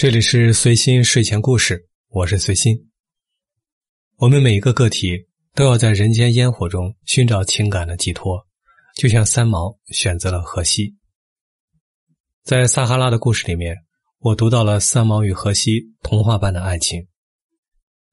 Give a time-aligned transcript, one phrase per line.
[0.00, 2.88] 这里是随心睡前故事，我是随心。
[4.16, 8.46] 我们每一个个体都要在人间烟火中寻找情感的寄托，
[8.96, 10.96] 就像三毛选择了荷西。
[12.42, 13.76] 在撒哈拉的故事里面，
[14.20, 17.06] 我读到了三毛与荷西童话般的爱情。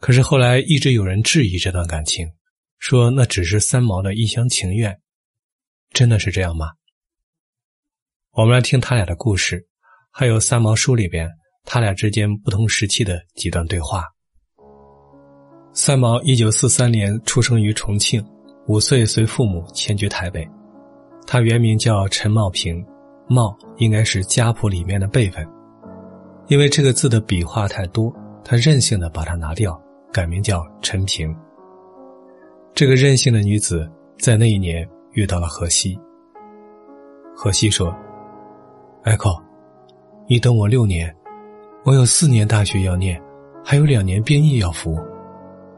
[0.00, 2.28] 可是后来一直有人质疑这段感情，
[2.80, 5.00] 说那只是三毛的一厢情愿。
[5.92, 6.66] 真的是这样吗？
[8.32, 9.68] 我们来听他俩的故事，
[10.10, 11.30] 还有三毛书里边。
[11.66, 14.04] 他俩之间不同时期的几段对话。
[15.72, 18.24] 三毛一九四三年出生于重庆，
[18.68, 20.48] 五岁随父母迁居台北。
[21.26, 22.82] 他原名叫陈茂平，
[23.28, 25.44] 茂应该是家谱里面的辈分，
[26.46, 29.78] 因为这个字的笔画太多，他任性的把它拿掉，
[30.12, 31.36] 改名叫陈平。
[32.74, 35.98] 这个任性的女子在那一年遇到了荷西。
[37.34, 37.92] 荷西说
[39.02, 39.42] ：“Echo，
[40.28, 41.14] 你等我六年。”
[41.86, 43.16] 我有四年大学要念，
[43.64, 44.98] 还有两年兵役要服，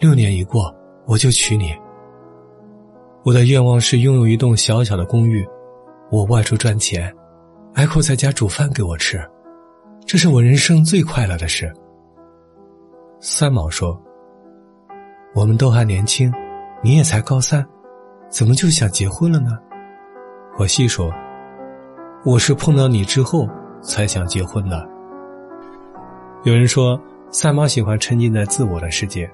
[0.00, 0.74] 六年一过，
[1.06, 1.72] 我就娶你。
[3.22, 5.46] 我的愿望是拥有一栋小小的公寓，
[6.10, 7.08] 我外出赚钱，
[7.74, 9.24] 艾蔻在家煮饭给我吃，
[10.04, 11.72] 这是我人生最快乐的事。
[13.20, 13.96] 三毛说
[15.36, 16.34] ：“我们都还年轻，
[16.82, 17.64] 你也才高三，
[18.28, 19.56] 怎么就想结婚了呢？”
[20.52, 21.12] 荷西说
[22.26, 23.48] ：“我是碰到你之后
[23.80, 24.84] 才想结婚的。”
[26.44, 29.30] 有人说，三毛喜欢沉浸在自我的世界，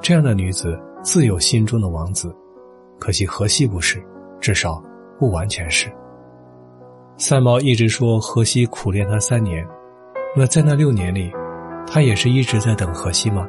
[0.00, 2.34] 这样的女子自有心中的王子。
[2.98, 4.02] 可惜荷西不是，
[4.40, 4.82] 至少
[5.20, 5.88] 不完全是。
[7.16, 9.64] 三毛一直说荷西苦恋他三年，
[10.36, 11.32] 那在那六年里，
[11.86, 13.46] 他也是一直在等荷西吗？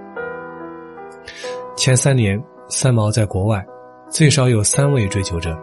[1.76, 3.66] 前三年，三毛在国外，
[4.08, 5.58] 最少有三位追求者，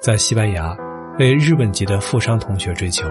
[0.00, 0.74] 在西班牙
[1.18, 3.06] 被日本籍的富商同学追求，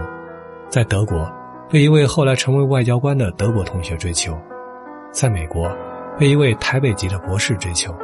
[0.68, 1.32] 在德国。
[1.72, 4.38] 被一位后来成为外交官的德国同学追求，
[5.10, 5.72] 在美国
[6.20, 7.96] 被一位台北籍的博士追求。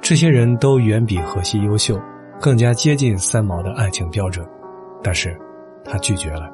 [0.00, 2.00] 这些人都远比荷西优秀，
[2.40, 4.48] 更加接近三毛的爱情标准，
[5.02, 5.36] 但是，
[5.84, 6.48] 他拒绝了。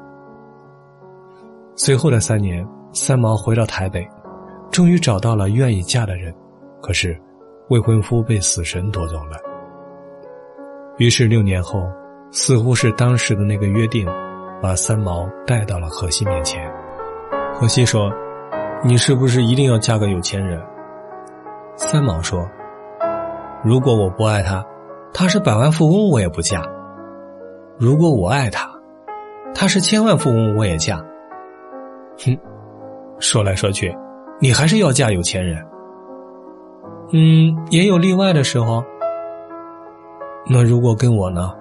[1.75, 4.07] 随后的三年，三毛回到台北，
[4.71, 6.33] 终于找到了愿意嫁的人，
[6.81, 7.15] 可是，
[7.69, 9.37] 未婚夫被死神夺走了。
[10.97, 11.87] 于是六年后，
[12.31, 14.07] 似乎是当时的那个约定。
[14.61, 16.61] 把三毛带到了荷西面前。
[17.53, 18.11] 荷西说
[18.83, 20.61] ：“你是不是一定要嫁个有钱人？”
[21.75, 22.47] 三毛说
[23.63, 24.65] ：“如果我不爱他，
[25.13, 26.61] 他是百万富翁我也不嫁；
[27.77, 28.69] 如果我爱他，
[29.53, 30.97] 他是千万富翁我也嫁。”
[32.19, 32.37] 哼，
[33.19, 33.95] 说来说去，
[34.39, 35.65] 你还是要嫁有钱人。
[37.11, 38.83] 嗯，也有例外的时候。
[40.51, 41.53] 那如果跟我呢？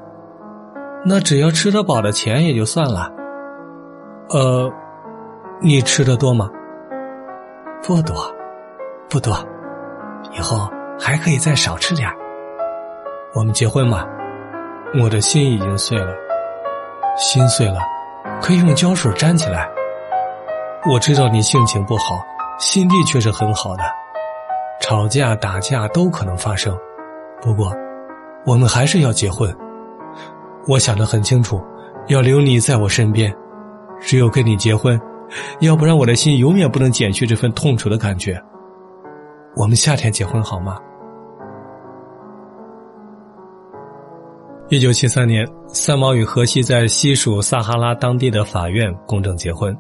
[1.10, 3.10] 那只要吃得饱的钱也就算了。
[4.28, 4.70] 呃，
[5.58, 6.50] 你吃的多吗？
[7.82, 8.14] 不多，
[9.08, 9.34] 不多。
[10.36, 10.70] 以后
[11.00, 12.06] 还可以再少吃点
[13.34, 14.06] 我们结婚吧。
[15.02, 16.12] 我的心已经碎了，
[17.16, 17.80] 心碎了，
[18.42, 19.66] 可以用胶水粘起来。
[20.92, 22.22] 我知道你性情不好，
[22.58, 23.84] 心地却是很好的。
[24.82, 26.76] 吵架打架都可能发生，
[27.40, 27.72] 不过，
[28.44, 29.56] 我们还是要结婚。
[30.68, 31.58] 我想得很清楚，
[32.08, 33.34] 要留你在我身边，
[34.00, 35.00] 只有跟你结婚，
[35.60, 38.38] 要不然我的心永远不能减去这份痛楚的感觉。
[39.56, 40.76] 我们夏天结婚好吗？
[44.68, 49.74] 一九七三年，三毛与荷西在西属撒哈拉当地的法院公证结婚，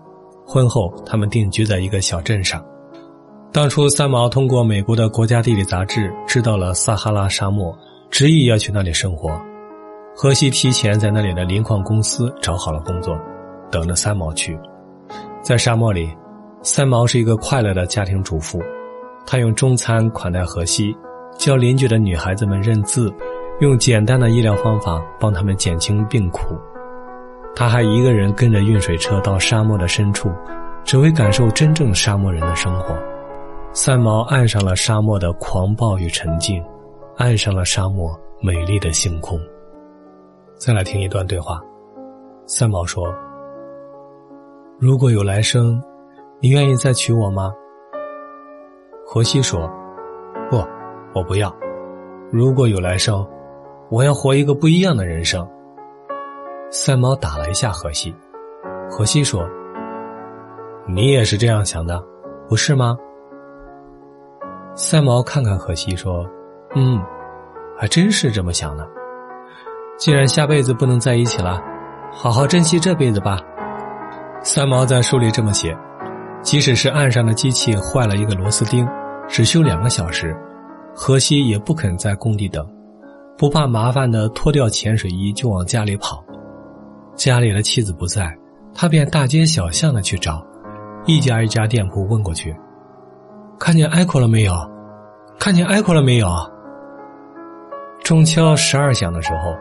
[0.46, 2.64] 婚后他们定居在一个小镇上。
[3.52, 7.76] 当初三毛通过美国的国家地理杂志知道了撒哈拉沙漠，
[8.10, 9.38] 执意要去那里生活。
[10.20, 13.16] 荷西提前在那里的磷矿公司找好了工作，
[13.70, 14.58] 等着三毛去。
[15.42, 16.12] 在沙漠里，
[16.60, 18.60] 三毛是一个快乐的家庭主妇，
[19.24, 20.92] 她用中餐款待荷西，
[21.38, 23.14] 教邻居的女孩子们认字，
[23.60, 26.58] 用简单的医疗方法帮他们减轻病苦。
[27.54, 30.28] 他还一个人跟着运水车到沙漠的深处，
[30.82, 32.92] 只为感受真正沙漠人的生活。
[33.72, 36.60] 三毛爱上了沙漠的狂暴与沉静，
[37.16, 39.38] 爱上了沙漠美丽的星空。
[40.58, 41.60] 再来听一段对话，
[42.44, 43.14] 三毛说
[44.76, 45.80] ：“如果有来生，
[46.40, 47.52] 你愿意再娶我吗？”
[49.06, 49.70] 荷西说
[50.50, 50.56] ：“不，
[51.14, 51.54] 我不要。
[52.32, 53.24] 如果有来生，
[53.88, 55.48] 我要活一个不一样的人生。”
[56.70, 58.12] 三毛打了一下荷西，
[58.90, 59.48] 荷西说
[60.88, 62.04] ：“你也是这样想的，
[62.48, 62.98] 不是吗？”
[64.74, 66.28] 三毛看看荷西说
[66.74, 67.00] ：“嗯，
[67.76, 68.84] 还真是这么想的。”
[69.98, 71.60] 既然下辈子不能在一起了，
[72.12, 73.40] 好好珍惜这辈子吧。
[74.44, 75.76] 三毛在书里这么写：
[76.40, 78.88] 即使是岸上的机器坏了一个螺丝钉，
[79.26, 80.36] 只修两个小时，
[80.94, 82.64] 荷西也不肯在工地等，
[83.36, 86.24] 不怕麻烦的脱掉潜水衣就往家里跑。
[87.16, 88.32] 家里的妻子不在，
[88.72, 90.46] 他便大街小巷的去找，
[91.06, 92.56] 一家一家店铺问过去，
[93.58, 94.54] 看见艾克了没有？
[95.40, 96.28] 看见艾克了没有？
[98.04, 99.52] 钟敲十二响的时候，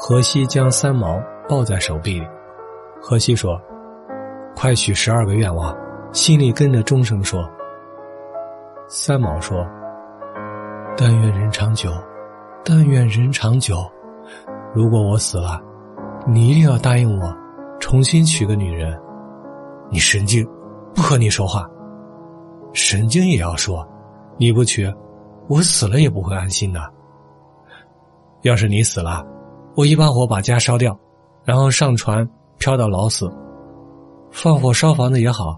[0.00, 2.26] 荷西将三毛抱在手臂里。
[3.02, 3.60] 荷西说
[4.54, 5.76] ：“快许十二个愿望。”
[6.12, 7.46] 心里跟着钟声说
[8.88, 9.66] ：“三毛说，
[10.96, 11.90] 但愿人长久，
[12.64, 13.84] 但愿人长久。
[14.72, 15.60] 如果我死了，
[16.28, 17.36] 你一定要答应我，
[17.80, 18.96] 重新娶个女人。
[19.90, 20.48] 你神经，
[20.94, 21.68] 不和你说话。
[22.72, 23.86] 神经也要说，
[24.36, 24.90] 你不娶，
[25.48, 26.80] 我死了也不会安心的。
[28.42, 29.26] 要是你死了，
[29.78, 30.98] 我一把火把家烧掉，
[31.44, 32.28] 然后上船
[32.58, 33.30] 漂到老死，
[34.32, 35.56] 放火烧房子也好。”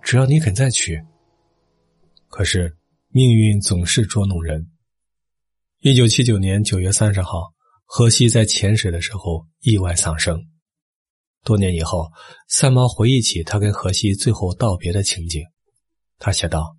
[0.00, 0.96] 只要你肯再娶。
[2.28, 2.72] 可是
[3.08, 4.64] 命运总是捉弄人。
[5.80, 7.52] 一九七九年九月三十号，
[7.84, 10.40] 荷西在潜水的时候意外丧生。
[11.44, 12.06] 多年以后，
[12.46, 15.42] 三毛回忆起他跟荷西最后道别的情景，
[16.20, 16.76] 他写道：“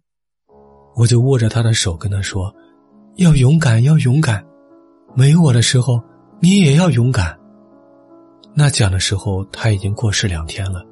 [0.95, 2.55] 我就握着他的手，跟他说，
[3.17, 4.41] 要勇敢，要勇敢。
[5.13, 6.01] 没我的时候，
[6.39, 7.37] 你也要勇敢。”
[8.53, 10.83] 那讲的时候，他已经过世两天了。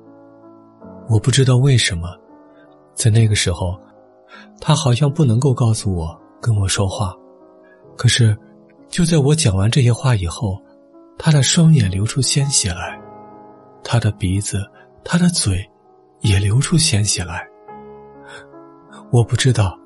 [1.10, 2.10] 我不知道为什么。
[2.94, 3.80] 在那个时候，
[4.60, 7.14] 他好像不能够告诉我跟我说话，
[7.96, 8.36] 可是，
[8.90, 10.60] 就在我讲完这些话以后，
[11.18, 13.00] 他的双眼流出鲜血来，
[13.84, 14.66] 他的鼻子、
[15.04, 15.64] 他的嘴
[16.22, 17.48] 也流出鲜血来。
[19.12, 19.78] 我不知道，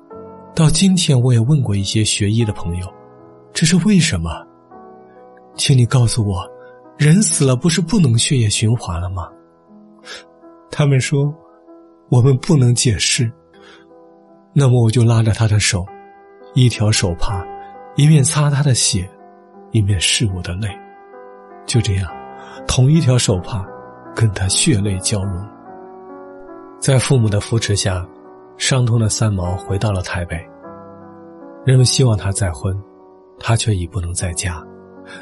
[0.54, 2.86] 到今天我也问过一些学医的朋友，
[3.52, 4.30] 这是为什么？
[5.54, 6.48] 请你告诉我，
[6.96, 9.28] 人死了不是不能血液循环了吗？
[10.70, 11.32] 他们说。
[12.10, 13.32] 我们不能解释，
[14.52, 15.82] 那么我就拉着他的手，
[16.52, 17.42] 一条手帕，
[17.96, 19.08] 一面擦他的血，
[19.70, 20.68] 一面拭我的泪，
[21.64, 22.12] 就这样，
[22.68, 23.66] 同一条手帕，
[24.14, 25.42] 跟他血泪交融。
[26.78, 28.06] 在父母的扶持下，
[28.58, 30.36] 伤痛的三毛回到了台北。
[31.64, 32.78] 人们希望他再婚，
[33.40, 34.62] 他却已不能再嫁，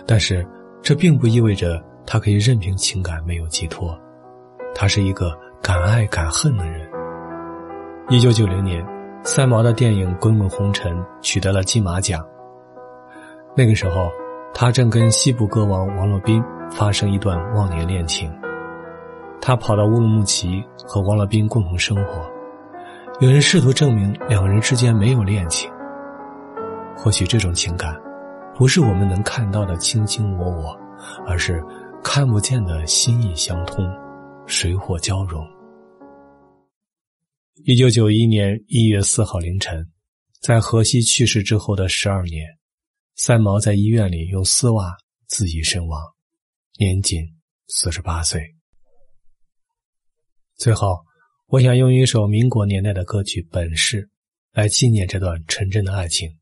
[0.06, 0.47] 但是
[0.82, 3.99] 这并不意味着他可以任凭情感没有寄托，
[4.75, 5.31] 他是一个。
[5.62, 6.88] 敢爱敢恨的人。
[8.09, 8.82] 一九九零年，
[9.23, 12.27] 三毛的电影《滚滚红尘》取得了金马奖。
[13.55, 14.11] 那个时候，
[14.55, 18.32] 他正跟西部歌王王洛宾发生一段忘年恋情。
[19.38, 22.27] 他跑到乌鲁木齐和王洛宾共同生活。
[23.21, 25.71] 有人试图证明两人之间没有恋情。
[26.97, 27.94] 或许这种情感，
[28.60, 30.78] 不是我们能看到的卿卿我我，
[31.26, 31.64] 而是
[32.04, 33.90] 看不见的心意相通。
[34.46, 35.42] 水火交融。
[37.64, 39.90] 一九九一年一月四号凌晨，
[40.42, 42.46] 在荷西去世之后的十二年，
[43.14, 44.94] 三毛在医院里用丝袜
[45.26, 45.98] 自缢身亡，
[46.78, 47.22] 年仅
[47.66, 48.42] 四十八岁。
[50.58, 50.98] 最后，
[51.46, 54.02] 我想用一首民国年代的歌曲《本事》
[54.52, 56.39] 来纪念这段纯真的爱情。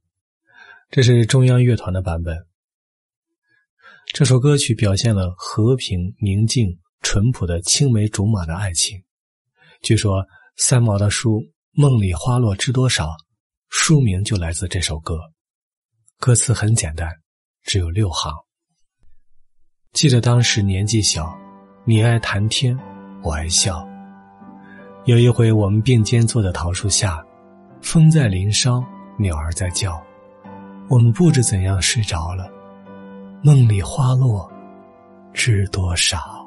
[0.91, 2.47] 这是中央乐团的版本。
[4.13, 6.79] 这首歌曲表现了和平宁静。
[7.01, 9.01] 淳朴的青梅竹马的爱情。
[9.83, 10.27] 据说
[10.57, 11.39] 三毛的书
[11.71, 13.07] 《梦里花落知多少》，
[13.69, 15.17] 书名就来自这首歌。
[16.19, 17.09] 歌词很简单，
[17.63, 18.35] 只有六行。
[19.93, 21.33] 记得当时年纪小，
[21.85, 22.77] 你爱谈天，
[23.23, 23.87] 我爱笑。
[25.05, 27.25] 有一回我们并肩坐在桃树下，
[27.81, 28.85] 风在林梢，
[29.21, 30.05] 鸟儿在叫，
[30.89, 32.51] 我们不知怎样睡着了。
[33.43, 34.51] 梦里花落
[35.33, 36.38] 知多少。